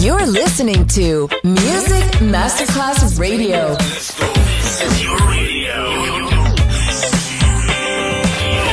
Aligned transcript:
You're 0.00 0.24
listening 0.24 0.86
to 0.86 1.28
Music 1.44 2.04
Masterclass 2.22 3.20
Radio. 3.20 3.74
This 3.74 4.80
is 4.80 5.02
your 5.02 5.14
radio. 5.28 5.90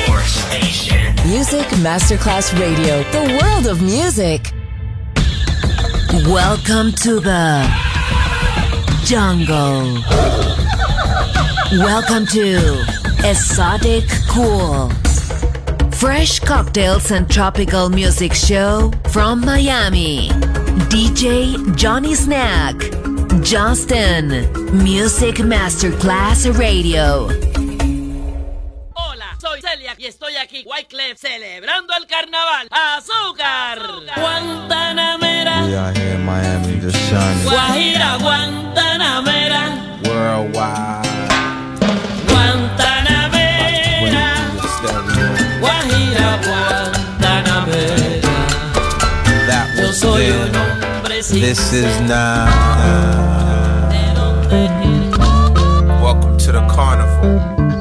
Your 0.07 0.21
station. 0.21 1.15
Music 1.27 1.67
Masterclass 1.83 2.57
Radio, 2.57 3.03
the 3.11 3.39
world 3.41 3.67
of 3.67 3.81
music. 3.81 4.53
Welcome 6.27 6.93
to 7.03 7.19
the 7.19 7.67
jungle. 9.03 10.01
Welcome 11.73 12.25
to 12.27 12.85
Exotic 13.25 14.05
Cool. 14.29 14.89
Fresh 15.91 16.39
cocktails 16.39 17.11
and 17.11 17.29
tropical 17.29 17.89
music 17.89 18.33
show 18.33 18.93
from 19.09 19.41
Miami. 19.41 20.29
DJ 20.85 21.57
Johnny 21.75 22.15
Snack. 22.15 22.75
Justin. 23.43 24.47
Music 24.71 25.39
Masterclass 25.39 26.45
Radio. 26.57 27.27
Hola, 28.93 29.35
soy 29.39 29.61
Celia 29.61 29.95
y 29.97 30.05
estoy 30.05 30.35
aquí, 30.35 30.63
Wyclef, 30.65 31.19
celebrando 31.19 31.93
el 31.95 32.05
carnaval. 32.07 32.67
¡Azúcar! 32.71 33.79
Guantanamera, 34.17 35.65
We 35.65 35.75
out 35.75 35.97
here 35.97 36.13
in 36.15 36.25
Miami 36.25 36.79
just 36.79 36.95
shining 37.09 37.45
Guajira, 37.47 38.17
Guantanamera, 38.19 39.99
worldwide. 40.05 41.07
Guantanamera. 42.27 44.35
Guajira, 45.59 46.39
Guantanamera. 46.43 48.06
That 49.87 49.93
Yo 49.93 49.99
soy 49.99 50.25
un 50.25 50.51
hombre 50.53 51.23
sin 51.23 51.39
This 51.39 51.71
is 51.71 52.01
now. 52.01 52.45
Uh, 52.77 53.89
eres. 54.51 55.17
Welcome 56.01 56.37
to 56.39 56.51
the 56.51 56.67
carnival. 56.67 57.76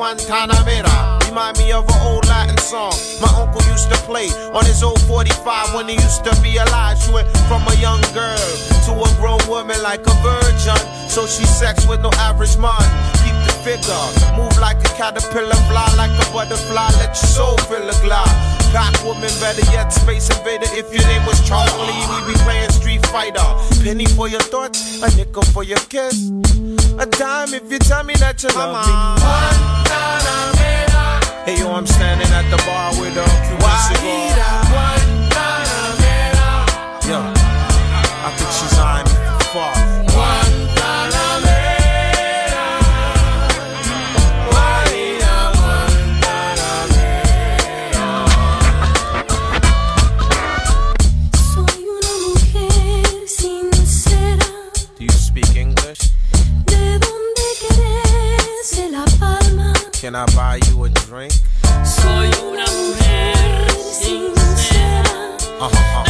Guantanamera. 0.00 1.20
Remind 1.28 1.58
me 1.58 1.72
of 1.72 1.84
an 1.84 2.00
old 2.08 2.24
Latin 2.26 2.56
song 2.56 2.96
my 3.20 3.28
uncle 3.36 3.60
used 3.68 3.92
to 3.92 3.98
play 4.08 4.32
on 4.56 4.64
his 4.64 4.82
old 4.82 4.98
45 5.02 5.74
when 5.74 5.88
he 5.88 5.94
used 5.94 6.24
to 6.24 6.32
be 6.40 6.56
alive. 6.56 6.96
She 6.96 7.12
went 7.12 7.28
from 7.52 7.60
a 7.68 7.76
young 7.76 8.00
girl 8.16 8.48
to 8.88 8.92
a 8.96 9.08
grown 9.20 9.44
woman 9.46 9.76
like 9.82 10.00
a 10.00 10.16
virgin. 10.24 10.80
So 11.04 11.26
she 11.26 11.44
sex 11.44 11.86
with 11.86 12.00
no 12.00 12.08
average 12.16 12.56
man. 12.56 12.80
Keep 13.20 13.36
the 13.44 13.52
figure, 13.60 14.06
move 14.40 14.56
like 14.56 14.80
a 14.80 14.90
caterpillar, 14.96 15.60
fly 15.68 15.84
like 16.00 16.16
a 16.16 16.24
butterfly, 16.32 16.88
let 16.96 17.12
your 17.12 17.28
soul 17.36 17.58
fill 17.68 17.84
a 17.84 17.92
glide. 18.00 18.32
Cock 18.72 18.96
woman, 19.04 19.28
better 19.36 19.68
yet, 19.70 19.92
space 19.92 20.30
invader. 20.32 20.64
If 20.72 20.88
your 20.94 21.04
name 21.12 21.26
was 21.26 21.46
Charlie, 21.46 21.92
we 22.08 22.32
be 22.32 22.38
playing 22.40 22.70
Street 22.70 23.04
Fighter. 23.12 23.44
Penny 23.84 24.06
for 24.06 24.28
your 24.28 24.40
thoughts, 24.40 25.02
a 25.02 25.14
nickel 25.14 25.42
for 25.52 25.62
your 25.62 25.82
kiss. 25.92 26.30
A 26.98 27.04
dime 27.04 27.52
if 27.52 27.70
you 27.70 27.78
tell 27.78 28.04
me 28.04 28.14
that 28.14 28.42
you 28.42 28.48
love 28.56 28.80
me. 28.86 29.89
Hey 31.50 31.58
yo, 31.58 31.72
I'm 31.72 31.84
standing 31.84 32.28
at 32.28 32.48
the 32.48 32.58
bar 32.64 32.92
with 33.00 33.16
a 33.16 33.24
Cuban 33.44 33.78
cigar. 33.88 34.38
Yo, 37.10 37.18
I 38.22 38.30
think 38.36 38.50
she's 38.52 38.78
eyeing 38.78 39.04
me 39.04 39.14
from 39.18 39.40
far. 39.50 40.80
Soy 51.32 51.84
una 51.96 52.12
mujer 52.26 53.06
sincera, 53.26 54.46
Do 54.98 55.04
you 55.04 55.10
speak 55.12 55.56
English? 55.56 56.10
de 56.66 56.98
donde 56.98 57.46
crece 57.60 58.90
la 58.90 59.04
palma. 59.18 59.72
Can 60.00 60.14
I 60.16 60.24
buy 60.34 60.56
you 60.68 60.69
drink? 61.10 61.32
Soy 61.84 62.30
una 62.48 62.64
mujer 62.66 63.70
sincera. 63.92 65.02
Uh-huh, 65.58 65.66
uh-huh, 65.66 66.04
¿De 66.04 66.09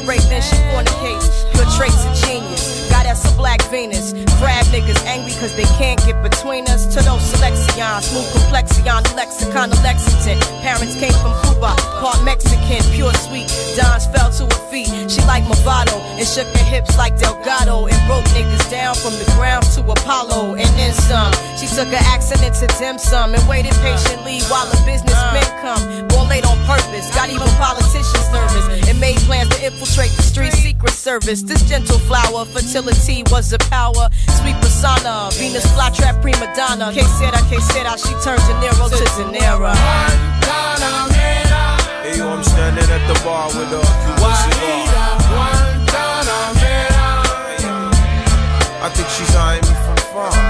Faster 0.00 0.30
rate 0.30 0.42
she 0.42 0.56
fornicates. 0.70 1.44
Good 1.54 1.68
traits 1.76 2.04
of 2.04 2.14
genius, 2.26 2.88
got 2.90 3.06
us 3.06 3.24
a 3.32 3.36
black 3.36 3.62
Venus. 3.70 4.12
Crab 4.38 4.64
niggas 4.66 5.04
angry 5.06 5.32
cause 5.32 5.54
they 5.54 5.68
can't 5.76 6.00
get 6.04 6.22
between 6.22 6.64
us. 6.68 6.86
To 6.94 7.02
those 7.02 7.22
selections, 7.22 8.06
smooth 8.06 8.30
complexion, 8.32 8.84
the 8.84 9.12
lexicon 9.16 9.70
Lexington. 9.82 10.38
Parents 10.62 10.98
came 10.98 11.12
from 11.20 11.34
Cuba, 11.44 11.74
part 12.00 12.22
Mexican, 12.24 12.49
pure 12.94 13.14
sweet. 13.26 13.50
Dons 13.74 14.06
fell 14.06 14.30
to 14.38 14.44
her 14.46 14.62
feet, 14.70 14.90
she 15.10 15.20
like 15.26 15.42
Movado 15.44 15.98
and 16.14 16.26
shook 16.26 16.46
her 16.46 16.64
hips 16.64 16.96
like 16.96 17.18
Delgado 17.18 17.86
and 17.86 17.98
broke 18.06 18.24
niggas 18.30 18.70
down 18.70 18.94
from 18.94 19.12
the 19.18 19.26
ground 19.34 19.64
to 19.74 19.80
Apollo 19.82 20.54
and 20.54 20.70
then 20.78 20.94
some. 20.94 21.32
She 21.58 21.66
took 21.66 21.88
her 21.88 22.04
accident 22.14 22.54
to 22.62 22.66
dim 22.78 22.98
sum 22.98 23.34
and 23.34 23.42
waited 23.48 23.74
patiently 23.82 24.40
while 24.46 24.66
the 24.70 24.78
businessmen 24.86 25.42
come. 25.64 25.82
Born 26.08 26.28
late 26.28 26.46
on 26.46 26.58
purpose, 26.66 27.10
got 27.14 27.30
even 27.30 27.48
politicians 27.58 28.26
nervous 28.30 28.88
and 28.88 29.00
made 29.00 29.18
plans 29.26 29.48
to 29.56 29.66
infiltrate 29.66 30.12
the 30.14 30.22
street 30.22 30.52
secret 30.52 30.92
service. 30.92 31.42
This 31.42 31.62
gentle 31.68 31.98
flower, 31.98 32.44
fertility 32.44 33.24
was 33.30 33.52
a 33.52 33.58
power. 33.58 34.08
Sweet 34.38 34.56
persona, 34.62 35.30
Venus 35.34 35.66
flytrap 35.74 36.22
prima 36.22 36.46
donna. 36.54 36.92
Que 36.92 37.02
sera, 37.18 37.40
que 37.48 37.60
sera, 37.60 37.98
she 37.98 38.14
turned 38.22 38.42
De 38.46 38.54
Niro 38.62 38.86
to 38.90 39.04
De 39.16 39.24
Niro. 39.38 39.70
Hey, 42.02 42.16
yo, 42.16 42.30
I'm 42.30 42.42
standing 42.42 42.84
at 42.84 43.06
the 43.08 43.20
bar 43.22 43.48
with 43.48 43.68
a 43.72 43.80
Cuban 44.02 44.34
cigar. 44.48 44.90
I 48.82 48.88
think 48.94 49.08
she's 49.10 49.36
eyeing 49.36 49.60
me 49.60 49.74
from 49.84 49.96
far. 50.10 50.49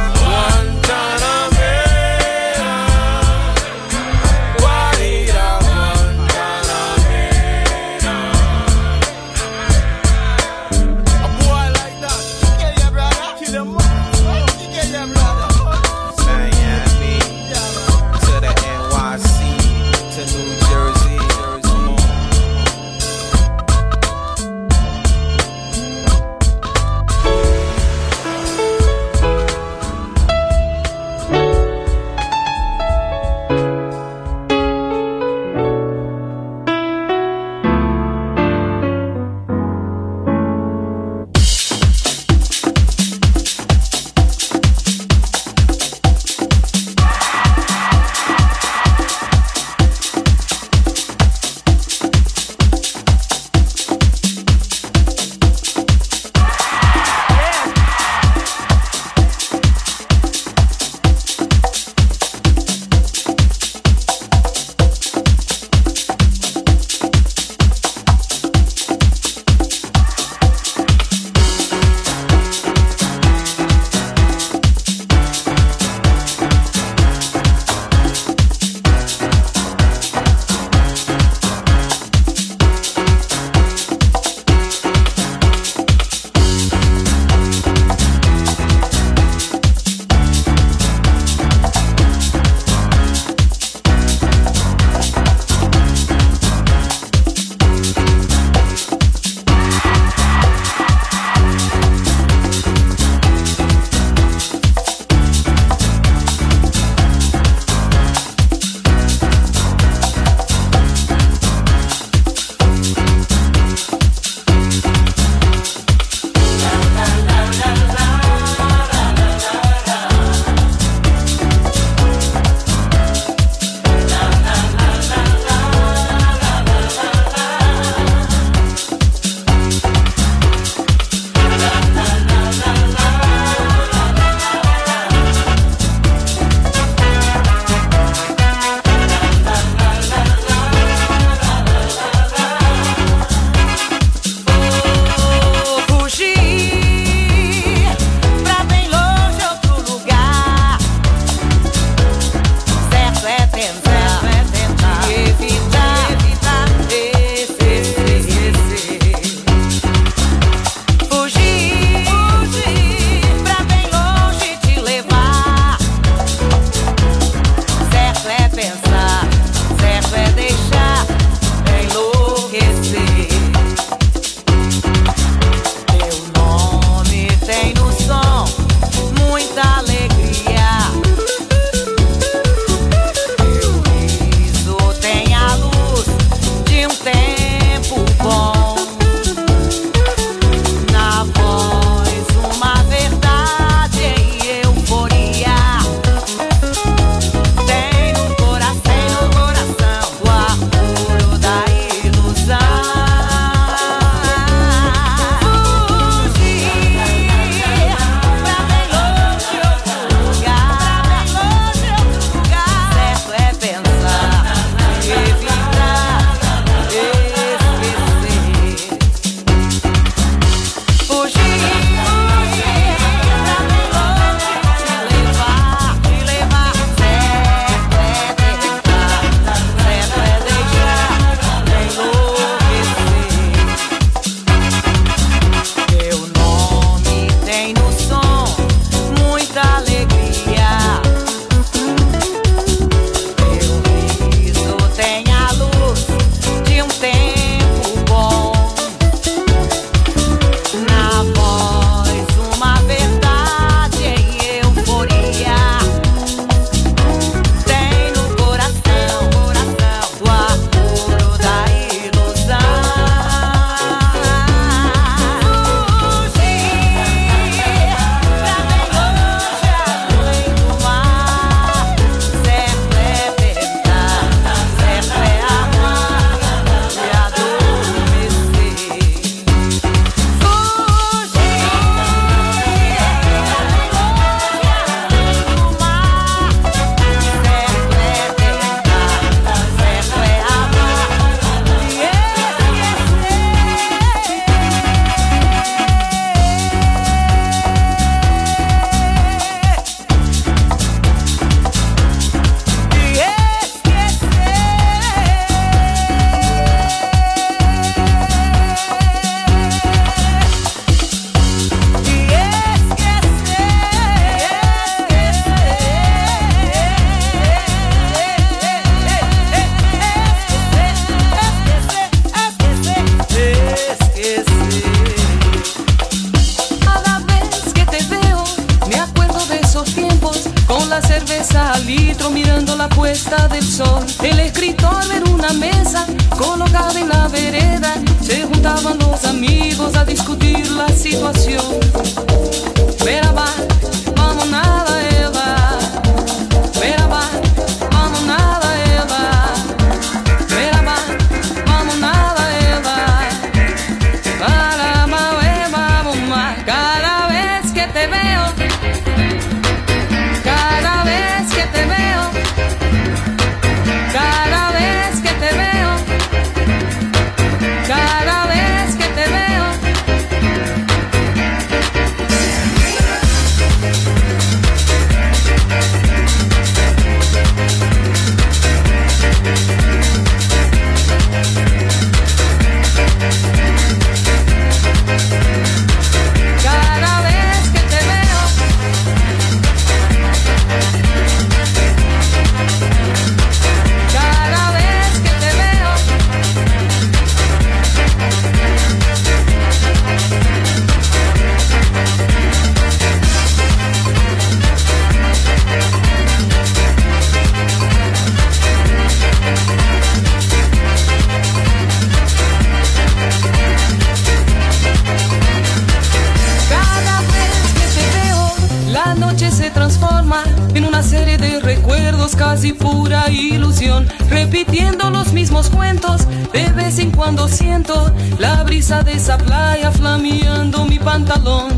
En 420.74 420.84
una 420.84 421.02
serie 421.02 421.38
de 421.38 421.58
recuerdos 421.60 422.36
casi 422.36 422.72
pura 422.72 423.28
ilusión, 423.30 424.06
repitiendo 424.28 425.10
los 425.10 425.32
mismos 425.32 425.68
cuentos. 425.70 426.22
De 426.52 426.70
vez 426.70 426.98
en 426.98 427.10
cuando 427.10 427.48
siento 427.48 428.12
la 428.38 428.62
brisa 428.62 429.02
de 429.02 429.14
esa 429.14 429.38
playa 429.38 429.90
flameando 429.90 430.84
mi 430.84 430.98
pantalón. 430.98 431.72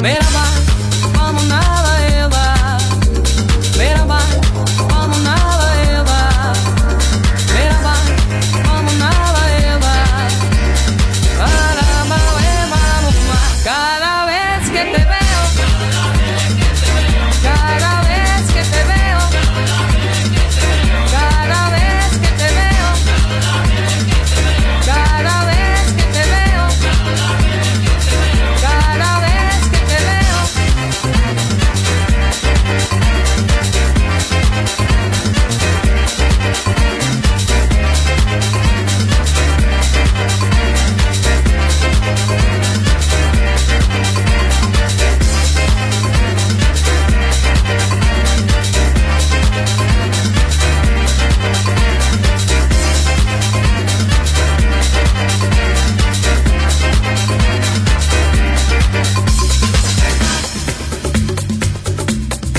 Mira, 0.00 0.26
va, 0.34 1.77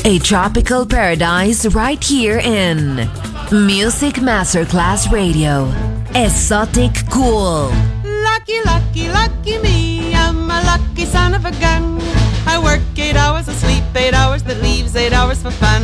A 0.10 0.18
tropical 0.18 0.88
paradise 0.88 1.68
right 1.68 2.04
here 2.04 2.40
in 2.40 2.96
Music 3.52 4.16
Masterclass 4.16 5.12
Radio. 5.12 5.72
Exotic 6.16 6.90
Cool. 7.12 7.70
Lucky, 8.04 8.60
lucky, 8.66 9.08
lucky 9.10 9.60
me. 9.60 10.16
I'm 10.16 10.50
a 10.50 10.64
lucky 10.66 11.06
son 11.06 11.36
of 11.36 11.46
a 11.46 11.52
gun. 11.62 12.02
I 12.48 12.58
work 12.58 12.82
eight 12.98 13.16
hours, 13.16 13.48
I 13.48 13.54
sleep 13.54 13.84
eight 13.96 14.16
hours, 14.16 14.42
that 14.46 14.60
leaves 14.64 14.96
eight 14.96 15.14
hours 15.14 15.44
for 15.44 15.52
fun. 15.52 15.84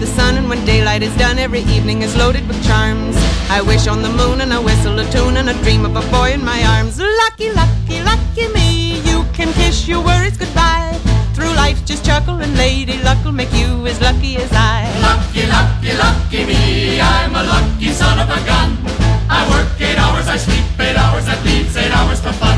The 0.00 0.06
sun, 0.06 0.38
and 0.38 0.48
when 0.48 0.64
daylight 0.64 1.02
is 1.02 1.14
done, 1.16 1.38
every 1.38 1.60
evening 1.76 2.00
is 2.00 2.16
loaded 2.16 2.46
with 2.48 2.56
charms. 2.66 3.14
I 3.50 3.60
wish 3.60 3.86
on 3.86 4.00
the 4.00 4.08
moon 4.08 4.40
and 4.40 4.50
I 4.50 4.58
whistle 4.58 4.98
a 4.98 5.04
tune 5.12 5.36
and 5.36 5.50
I 5.50 5.52
dream 5.62 5.84
of 5.84 5.94
a 5.94 6.00
boy 6.10 6.32
in 6.32 6.42
my 6.42 6.60
arms. 6.74 6.98
Lucky, 6.98 7.52
lucky, 7.52 8.02
lucky 8.02 8.48
me. 8.54 9.00
You 9.02 9.26
can 9.34 9.52
kiss 9.52 9.86
your 9.86 10.02
worries 10.02 10.38
goodbye. 10.38 10.98
Through 11.34 11.52
life, 11.54 11.84
just 11.84 12.02
chuckle 12.02 12.40
and 12.40 12.56
lady 12.56 12.96
luck 13.02 13.22
will 13.24 13.32
make 13.32 13.52
you 13.52 13.86
as 13.86 14.00
lucky 14.00 14.36
as 14.36 14.50
I. 14.52 14.88
Lucky, 15.04 15.44
lucky, 15.46 15.92
lucky 16.04 16.46
me. 16.46 17.00
I'm 17.00 17.34
a 17.36 17.44
lucky 17.44 17.92
son 17.92 18.18
of 18.18 18.28
a 18.30 18.40
gun. 18.46 18.78
I 19.28 19.44
work 19.52 19.68
eight 19.80 19.98
hours, 19.98 20.28
I 20.28 20.38
sleep 20.38 20.64
eight 20.80 20.96
hours, 20.96 21.26
that 21.26 21.44
leaves 21.44 21.76
eight 21.76 21.92
hours 21.92 22.20
for 22.20 22.32
fun. 22.32 22.49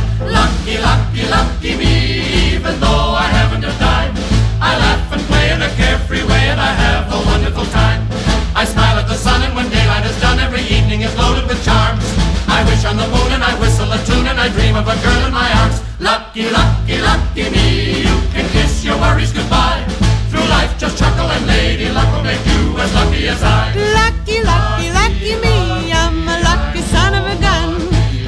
A 14.92 15.02
girl 15.02 15.26
in 15.26 15.32
my 15.32 15.48
arms. 15.60 15.80
Lucky, 16.00 16.50
lucky, 16.50 16.96
lucky 17.00 17.48
me. 17.54 18.02
You 18.04 18.16
can 18.34 18.46
kiss 18.50 18.84
your 18.84 18.98
worries 18.98 19.32
goodbye. 19.32 19.80
Through 20.28 20.46
life, 20.56 20.72
just 20.78 20.98
chuckle 20.98 21.28
and 21.30 21.46
lady 21.46 21.88
luck 21.88 22.08
will 22.12 22.24
make 22.24 22.44
you 22.52 22.76
as 22.76 22.92
lucky 22.92 23.28
as 23.28 23.42
I. 23.42 23.72
Lucky, 24.00 24.38
lucky, 24.44 24.88
lucky 25.00 25.34
me. 25.44 25.56
I'm 25.92 26.28
a 26.28 26.36
lucky 26.48 26.82
son 26.92 27.14
of 27.14 27.24
a 27.24 27.36
gun. 27.40 27.70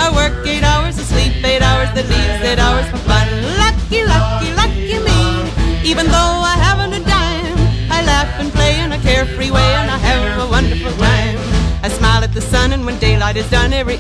I 0.04 0.06
work 0.20 0.46
eight 0.46 0.64
hours, 0.64 0.98
I 0.98 1.04
sleep 1.12 1.44
eight 1.44 1.62
hours, 1.62 1.90
that 1.96 2.06
leaves 2.12 2.40
eight 2.48 2.60
hours 2.66 2.86
for 2.92 3.00
fun. 3.10 3.28
Lucky, 3.64 4.00
lucky, 4.14 4.50
lucky 4.62 4.98
me. 5.08 5.20
Even 5.90 6.06
though 6.06 6.36
I 6.52 6.56
haven't 6.66 6.94
a 7.00 7.02
dime, 7.04 7.60
I 7.96 7.98
laugh 8.10 8.32
and 8.40 8.50
play 8.52 8.80
in 8.80 8.92
a 8.92 8.98
carefree 8.98 9.50
way 9.50 9.70
and 9.80 9.90
I 9.90 9.98
have 9.98 10.40
a 10.40 10.48
wonderful 10.48 10.92
time. 10.92 11.36
I 11.84 11.88
smile 11.88 12.24
at 12.24 12.32
the 12.32 12.40
sun 12.40 12.72
and 12.72 12.86
when 12.86 12.98
daylight 12.98 13.36
is 13.36 13.48
done, 13.50 13.74
every 13.74 13.98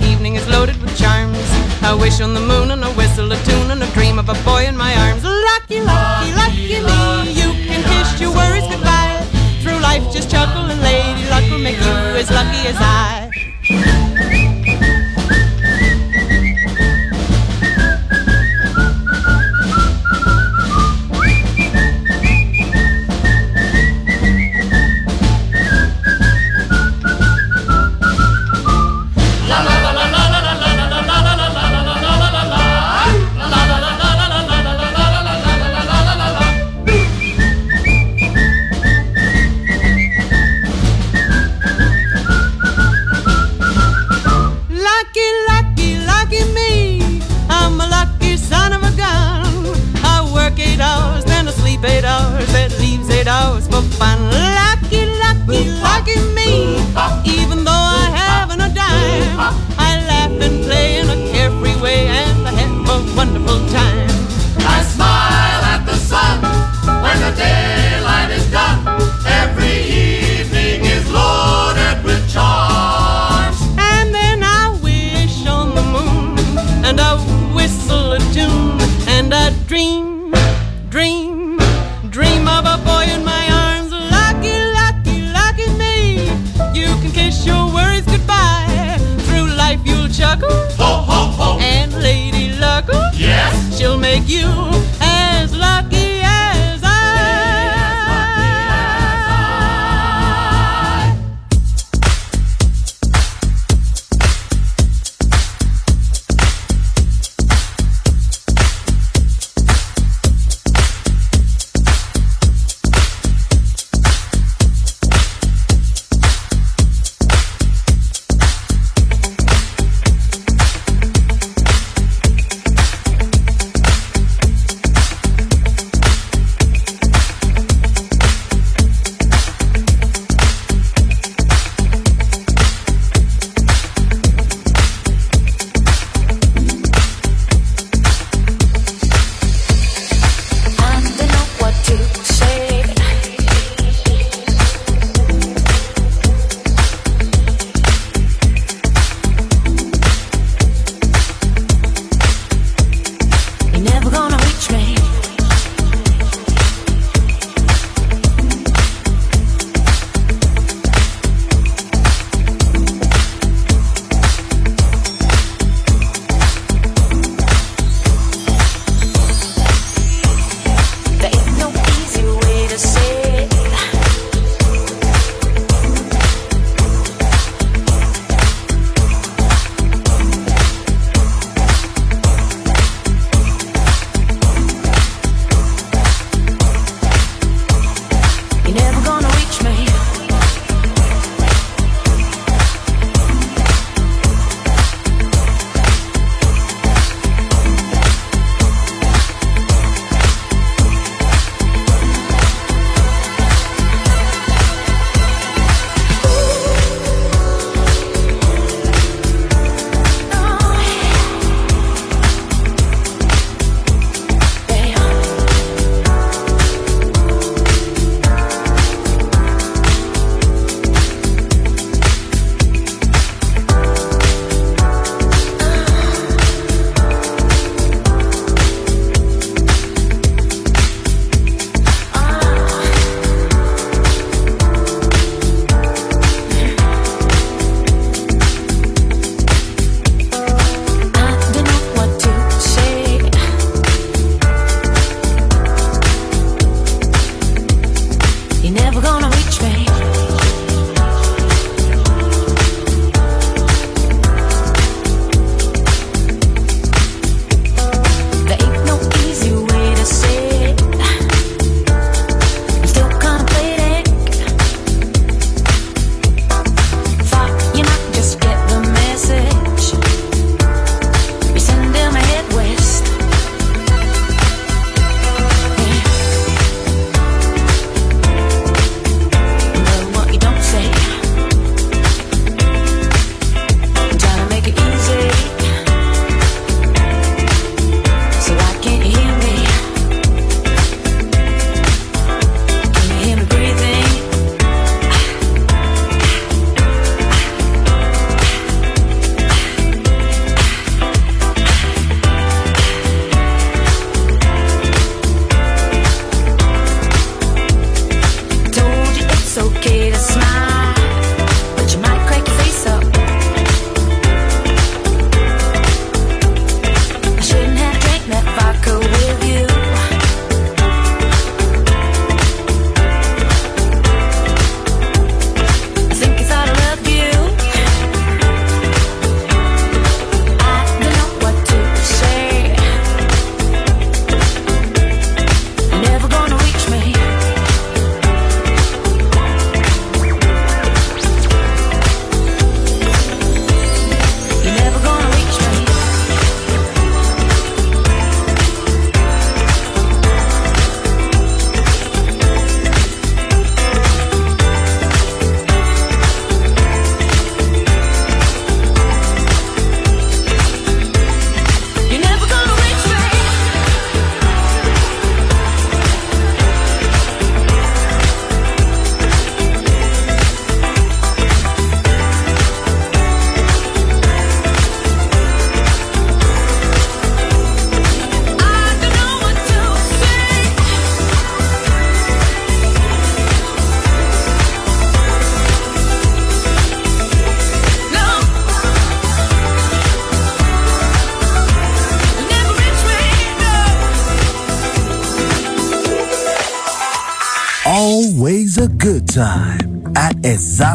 I 1.94 1.96
wish 1.96 2.20
on 2.20 2.34
the 2.34 2.40
moon 2.40 2.72
and 2.72 2.82
a 2.82 2.90
whistle 2.94 3.30
a 3.30 3.36
tune 3.44 3.70
and 3.70 3.80
a 3.80 3.86
dream 3.92 4.18
of 4.18 4.28
a 4.28 4.34
boy 4.42 4.66
in 4.66 4.76
my 4.76 4.92
arms. 5.06 5.22
Lucky, 5.22 5.80
lucky, 5.80 6.32
lucky 6.34 6.82
me. 6.82 7.30
You 7.30 7.52
can 7.68 7.84
kiss 7.84 8.20
your 8.20 8.34
worries 8.34 8.66
goodbye. 8.66 9.24
Through 9.62 9.78
life, 9.78 10.02
just 10.12 10.28
chuckle 10.28 10.64
and 10.64 10.82
lady 10.82 11.24
luck 11.30 11.48
will 11.48 11.60
make 11.60 11.76
you 11.76 12.18
as 12.18 12.28
lucky 12.32 12.66
as 12.66 12.74
I. 12.80 13.23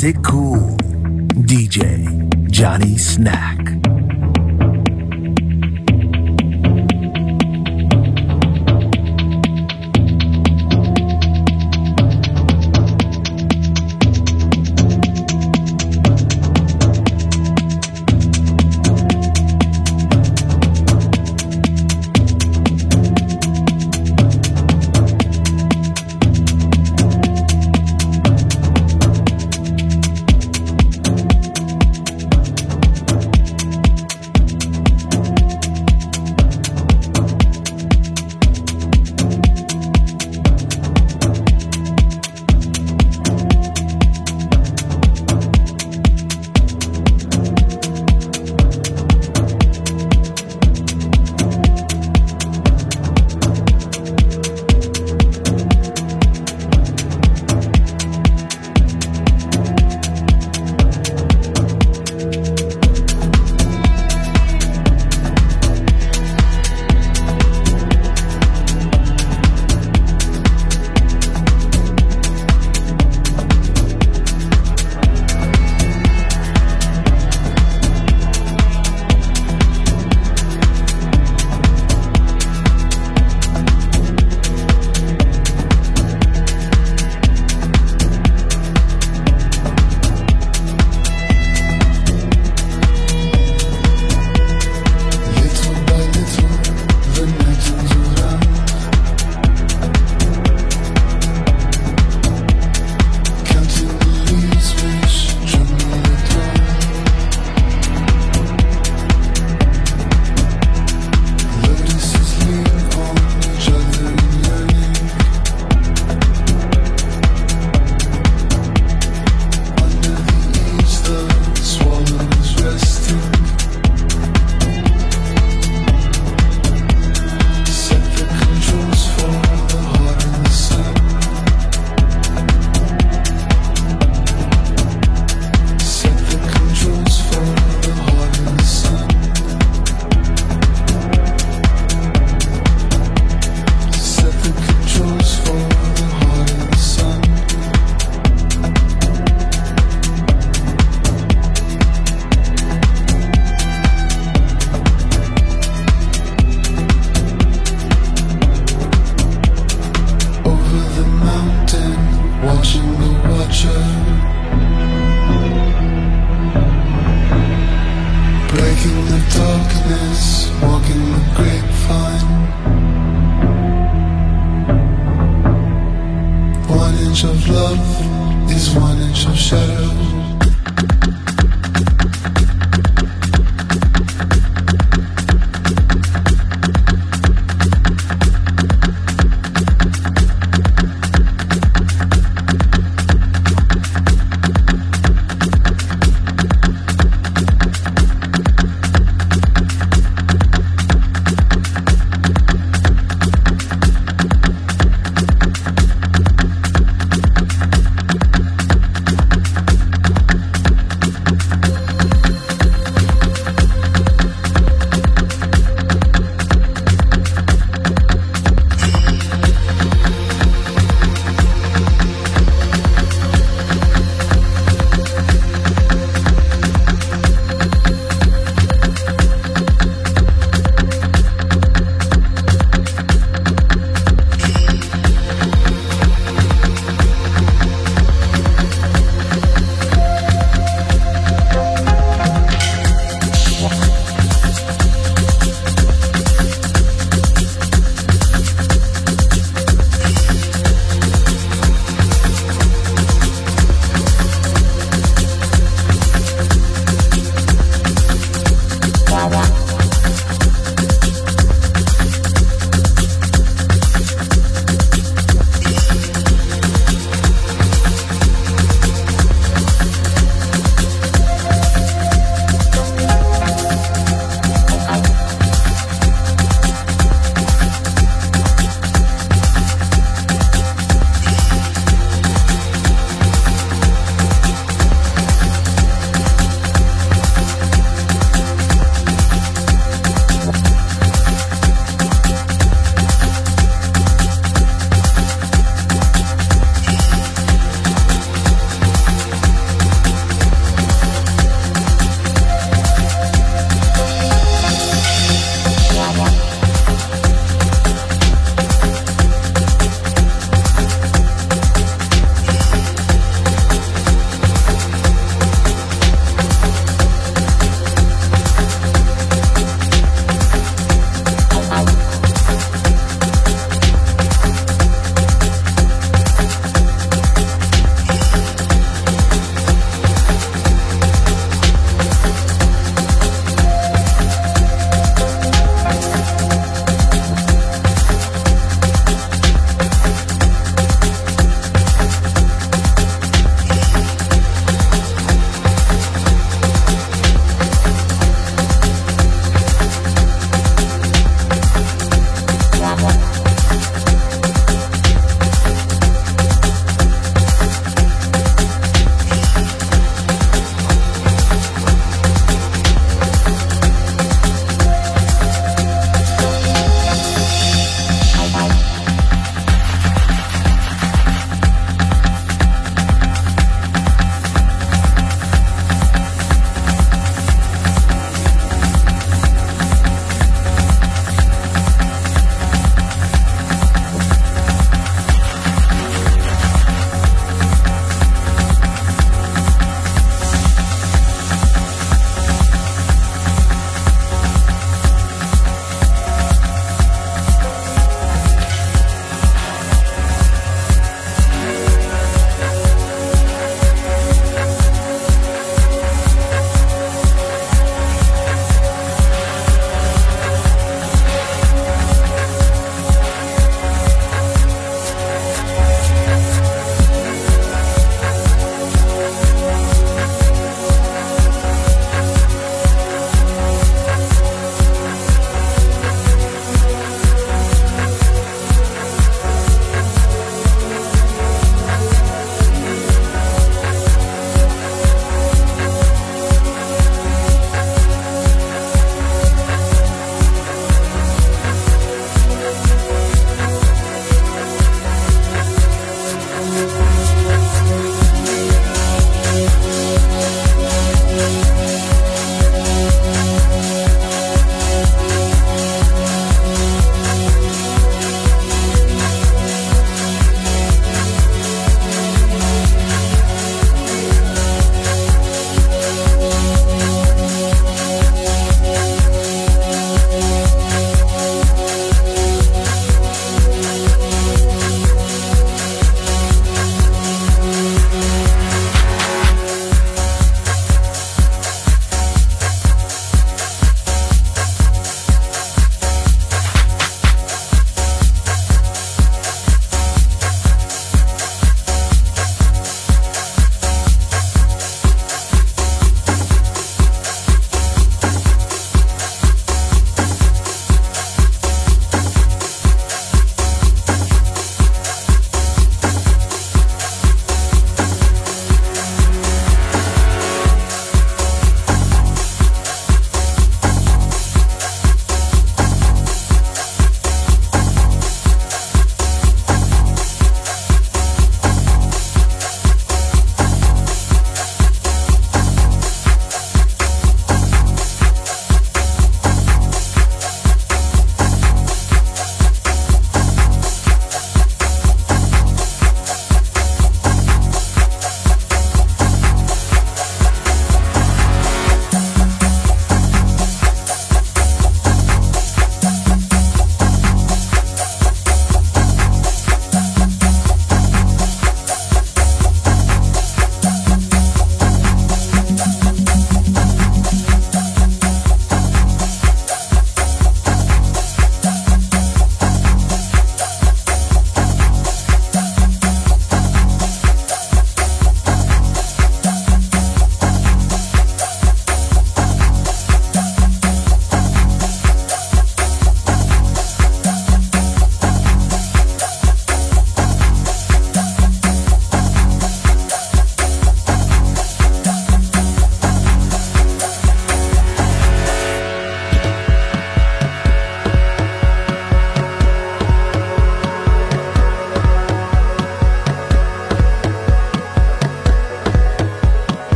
Esoticool. 0.00 0.76
DJ 1.34 2.06
Johnny 2.48 2.96
Snack. 2.96 3.79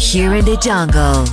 Here 0.00 0.34
in 0.34 0.44
the 0.46 0.56
jungle. 0.56 1.24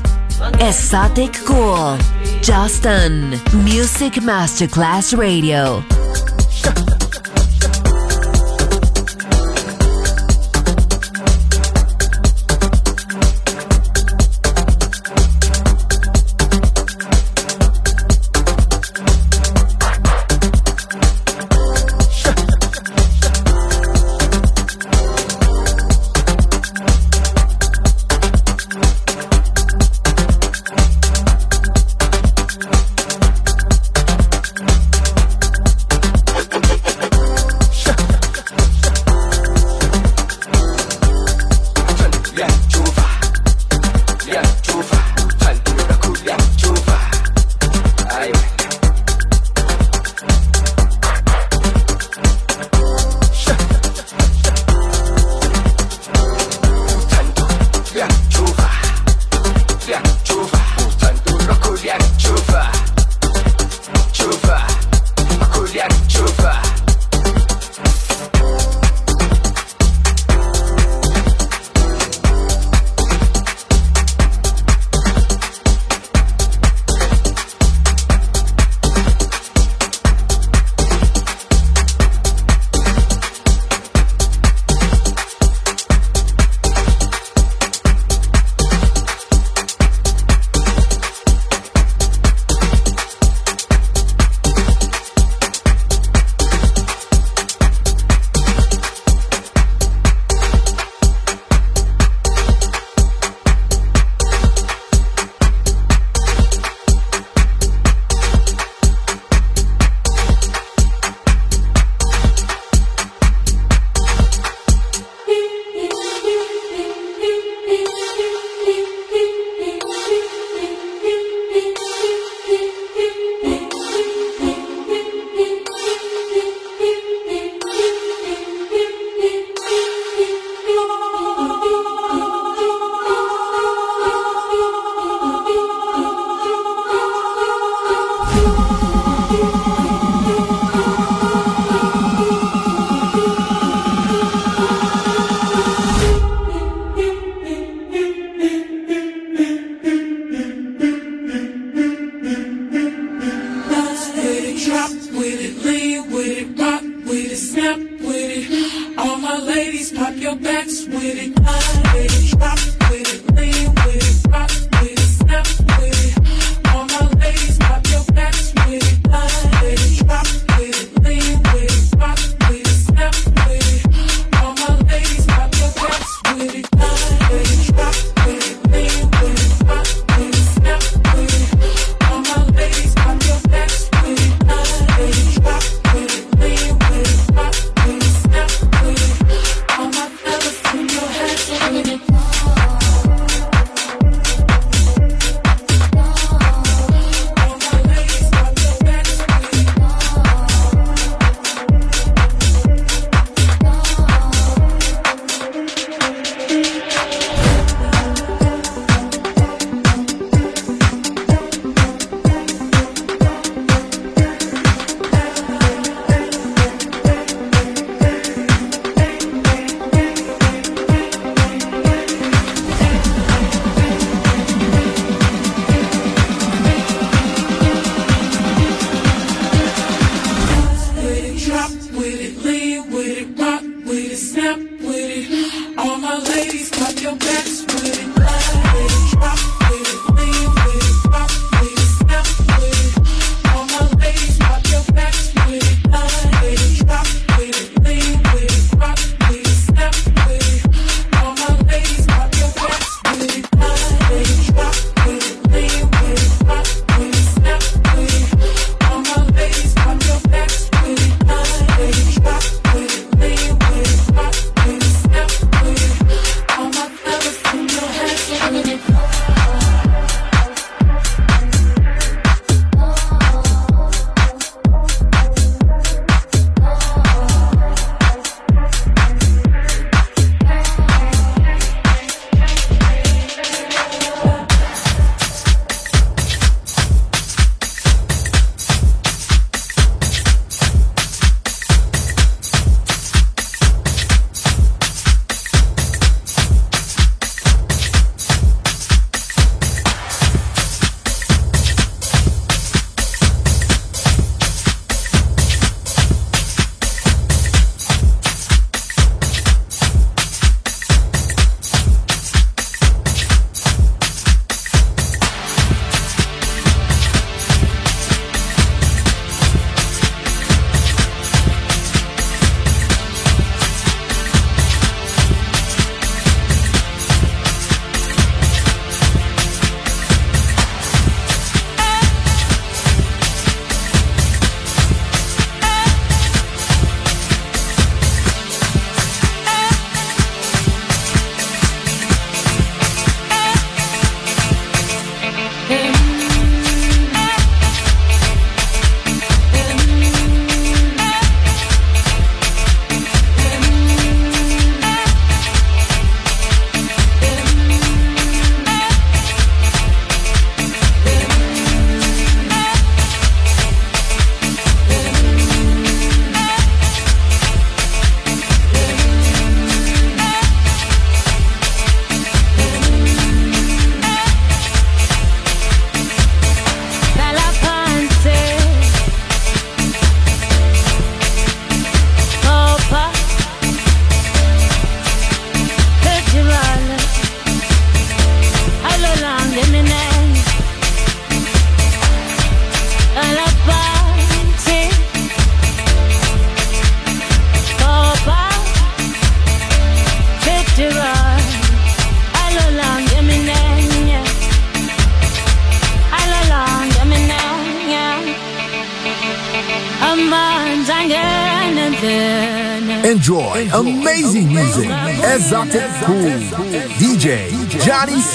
Exotic 0.60 1.34
Cool. 1.46 1.98
Justin. 2.42 3.32
Music 3.64 4.14
Masterclass 4.22 5.18
Radio. 5.18 5.82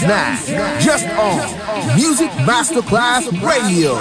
Snack. 0.03 0.80
Just 0.80 1.07
on 1.11 1.96
Music 1.96 2.28
Masterclass 2.42 3.30
Radio. 3.40 3.94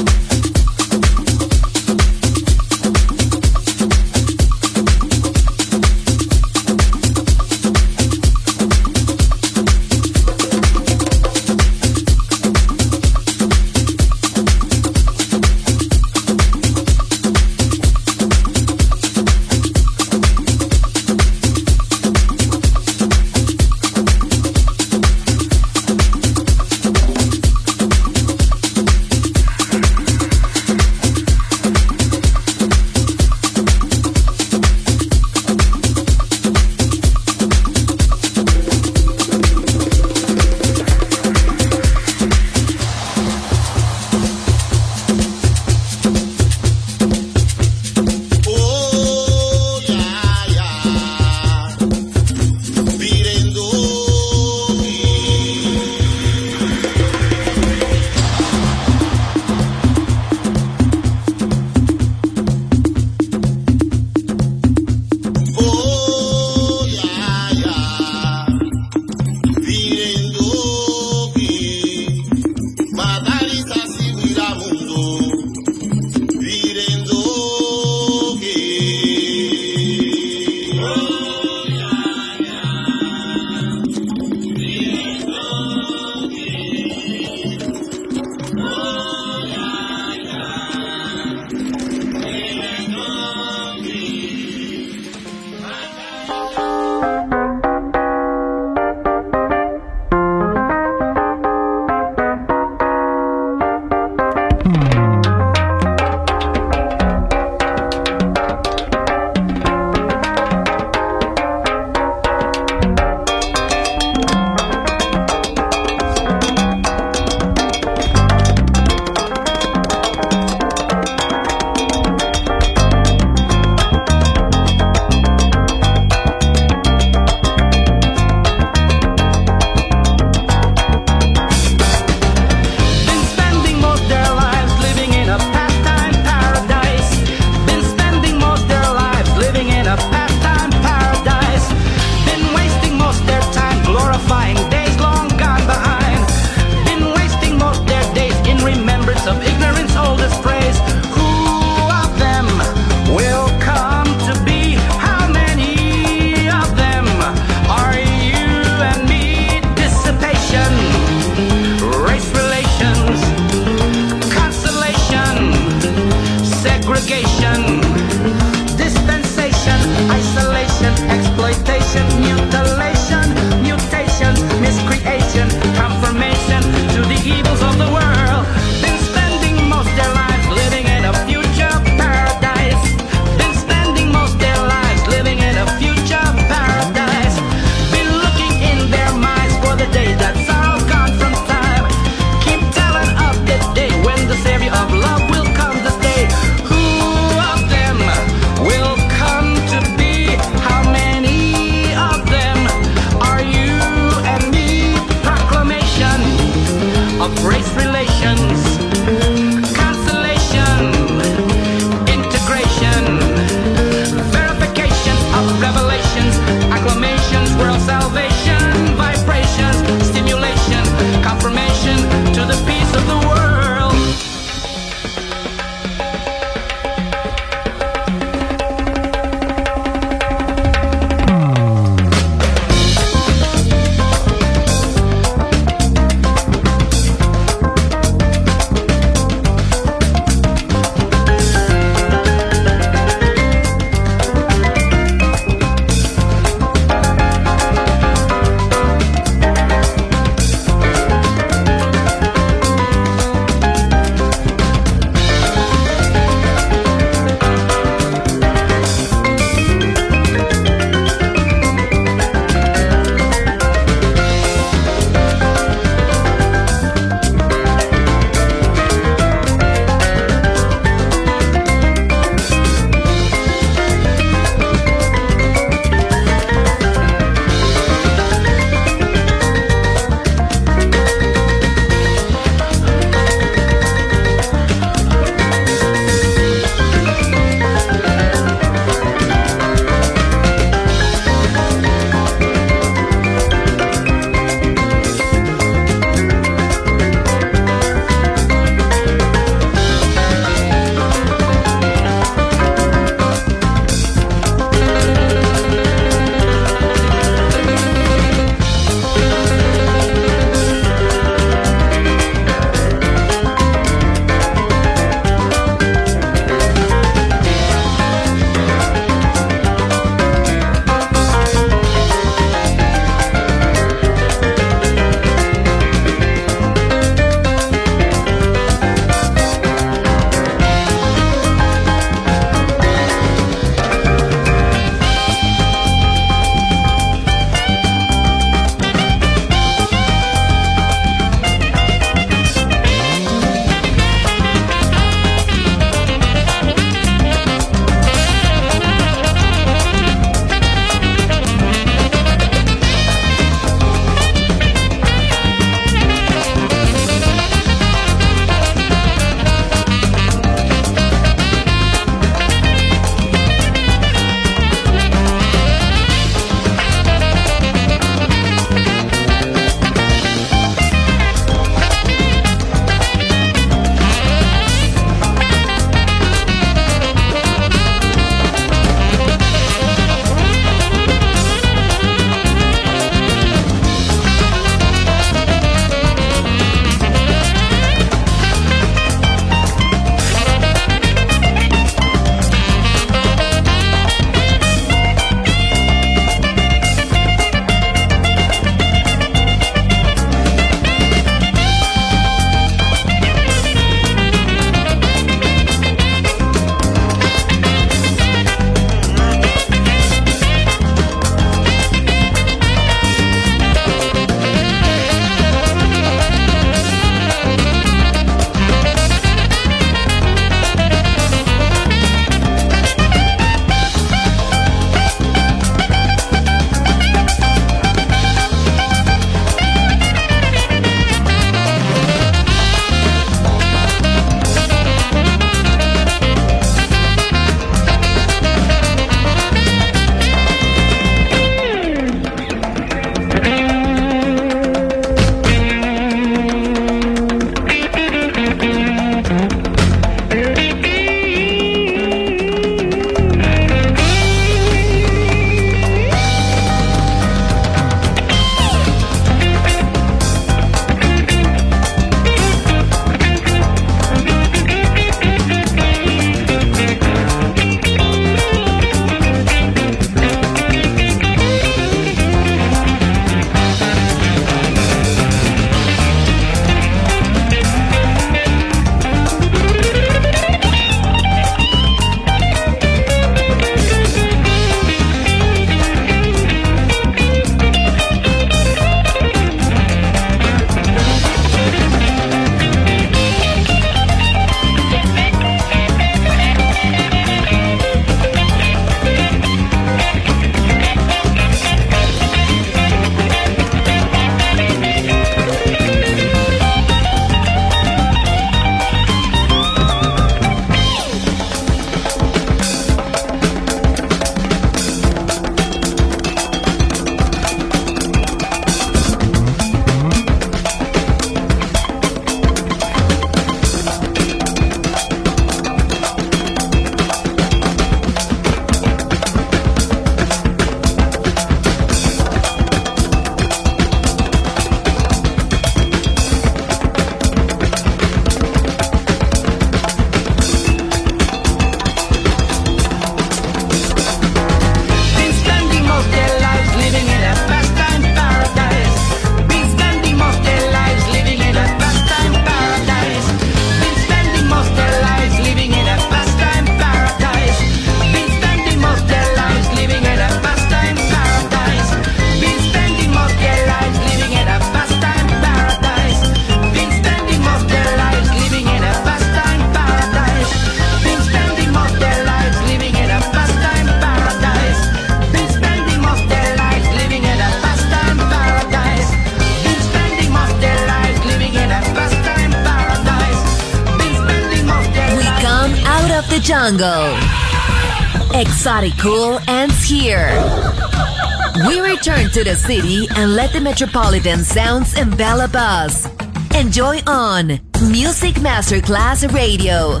To 592.32 592.42
the 592.42 592.54
city 592.56 593.06
and 593.16 593.36
let 593.36 593.52
the 593.52 593.60
metropolitan 593.60 594.42
sounds 594.42 594.96
envelop 594.96 595.54
us. 595.54 596.06
Enjoy 596.54 596.98
on 597.06 597.60
Music 597.90 598.36
Masterclass 598.36 599.30
Radio 599.34 600.00